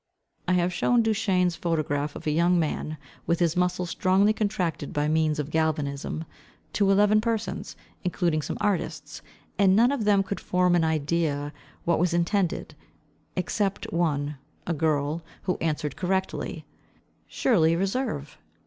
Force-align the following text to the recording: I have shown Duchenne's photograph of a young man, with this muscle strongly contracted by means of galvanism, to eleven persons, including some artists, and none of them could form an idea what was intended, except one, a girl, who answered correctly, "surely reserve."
I 0.47 0.53
have 0.53 0.73
shown 0.73 1.03
Duchenne's 1.03 1.55
photograph 1.55 2.15
of 2.15 2.25
a 2.25 2.31
young 2.31 2.57
man, 2.59 2.97
with 3.27 3.37
this 3.37 3.55
muscle 3.55 3.85
strongly 3.85 4.33
contracted 4.33 4.93
by 4.93 5.07
means 5.07 5.37
of 5.37 5.51
galvanism, 5.51 6.25
to 6.73 6.89
eleven 6.89 7.21
persons, 7.21 7.75
including 8.03 8.41
some 8.41 8.57
artists, 8.59 9.21
and 9.59 9.75
none 9.75 9.91
of 9.91 10.03
them 10.05 10.23
could 10.23 10.39
form 10.39 10.73
an 10.75 10.83
idea 10.83 11.53
what 11.85 11.99
was 11.99 12.15
intended, 12.15 12.73
except 13.35 13.93
one, 13.93 14.37
a 14.65 14.73
girl, 14.73 15.21
who 15.43 15.55
answered 15.61 15.95
correctly, 15.95 16.65
"surely 17.27 17.75
reserve." 17.75 18.39